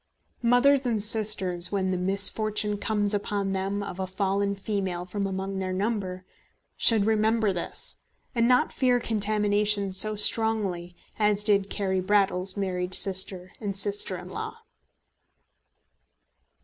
[0.41, 5.59] Mothers and sisters, when the misfortune comes upon them of a fallen female from among
[5.59, 6.25] their number,
[6.75, 7.97] should remember this,
[8.33, 14.27] and not fear contamination so strongly as did Carry Brattle's married sister and sister in
[14.29, 14.63] law.